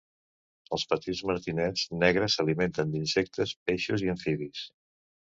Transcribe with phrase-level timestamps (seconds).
[0.75, 4.63] Els petits martinets negres s'alimenten d'insectes, peixos i amfibis.